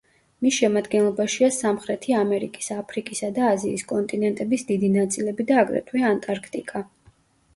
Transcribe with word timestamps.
მის 0.43 0.53
შემადგენლობაშია 0.59 1.49
სამხრეთი 1.57 2.15
ამერიკის, 2.19 2.69
აფრიკისა 2.77 3.29
და 3.35 3.45
აზიის 3.49 3.85
კონტინენტების 3.91 4.65
დიდი 4.71 4.89
ნაწილები 4.97 5.45
და 5.51 5.59
აგრეთვე 5.65 6.03
ანტარქტიკა. 6.13 6.83